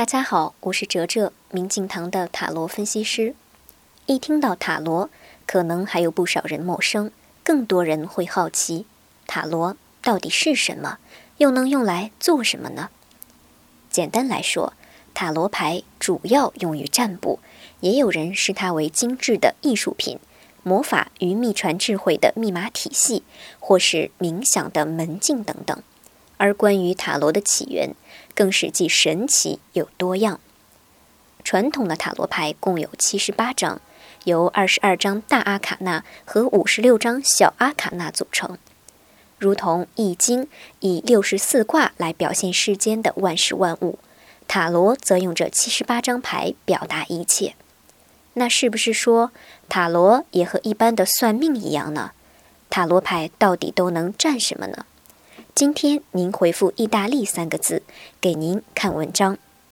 [0.00, 3.34] 大家好，我是哲哲，明镜堂的塔罗分析师。
[4.06, 5.10] 一听到塔罗，
[5.44, 7.10] 可能还有不少人陌生，
[7.44, 8.86] 更多人会好奇，
[9.26, 10.96] 塔罗到底是什么，
[11.36, 12.88] 又能用来做什么呢？
[13.90, 14.72] 简单来说，
[15.12, 17.38] 塔罗牌主要用于占卜，
[17.80, 20.18] 也有人视它为精致的艺术品、
[20.62, 23.22] 魔法与秘传智慧的密码体系，
[23.58, 25.82] 或是冥想的门径等等。
[26.40, 27.94] 而关于塔罗的起源，
[28.34, 30.40] 更是既神奇又多样。
[31.44, 33.78] 传统的塔罗牌共有七十八张，
[34.24, 38.56] 由二十二张大阿卡纳和五十六张小阿卡纳组成，
[39.38, 40.44] 如同《易经》
[40.80, 43.98] 以六十四卦来表现世间的万事万物，
[44.48, 47.54] 塔罗则用这七十八张牌表达一切。
[48.32, 49.30] 那是不是说
[49.68, 52.12] 塔罗也和一般的算命一样呢？
[52.70, 54.86] 塔罗牌到底都能占什么呢？
[55.54, 57.82] 今天您回复“意大利”三个字，
[58.20, 59.36] 给您看文章。